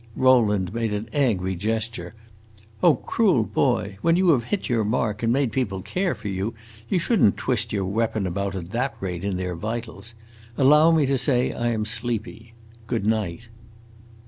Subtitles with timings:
[0.15, 2.15] Rowland made an angry gesture.
[2.81, 3.99] "Oh, cruel boy!
[4.01, 6.55] When you have hit your mark and made people care for you,
[6.89, 10.15] you should n't twist your weapon about at that rate in their vitals.
[10.57, 12.53] Allow me to say I am sleepy.
[12.87, 13.47] Good night!"